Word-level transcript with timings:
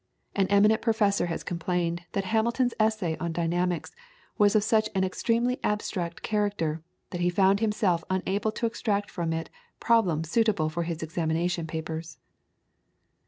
An 0.35 0.47
eminent 0.47 0.81
professor 0.81 1.27
has 1.27 1.43
complained 1.43 2.05
that 2.13 2.23
Hamilton's 2.25 2.73
essay 2.79 3.15
on 3.19 3.31
dynamics 3.31 3.91
was 4.35 4.55
of 4.55 4.63
such 4.63 4.89
an 4.95 5.03
extremely 5.03 5.59
abstract 5.63 6.23
character, 6.23 6.81
that 7.11 7.21
he 7.21 7.29
found 7.29 7.59
himself 7.59 8.03
unable 8.09 8.51
to 8.53 8.65
extract 8.65 9.11
from 9.11 9.31
it 9.31 9.51
problems 9.79 10.27
suitable 10.27 10.69
for 10.69 10.81
his 10.81 11.03
examination 11.03 11.67
papers. 11.67 12.17